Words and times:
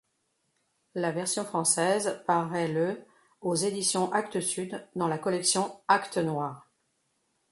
La 0.95 1.11
version 1.11 1.45
française 1.45 2.23
paraît 2.25 2.67
le 2.69 3.05
aux 3.41 3.53
éditions 3.53 4.11
Actes 4.11 4.39
Sud 4.41 4.83
dans 4.95 5.07
la 5.07 5.19
collection 5.19 5.79
Actes 5.87 6.17
-noirs. 6.17 6.61